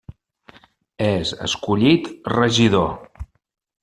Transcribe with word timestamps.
És 1.07 1.29
escollit 1.47 2.09
regidor. 2.35 2.89